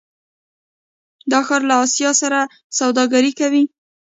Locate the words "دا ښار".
1.31-1.61